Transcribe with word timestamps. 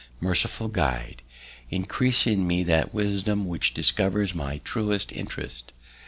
merciful 0.19 0.67
Guide! 0.67 1.21
Increase 1.69 2.25
in 2.25 2.47
me 2.47 2.63
that 2.63 2.91
wisdom 2.91 3.45
which 3.45 3.71
discovers 3.75 4.33
my 4.33 4.57
truest 4.63 5.11
interest. 5.11 5.73